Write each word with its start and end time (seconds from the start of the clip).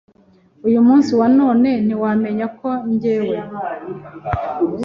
uyu 0.67 0.79
munsi 0.87 1.11
wa 1.19 1.27
none 1.39 1.69
ntiwamenya 1.85 2.45
ko 2.59 2.69
njyewe 2.91 3.35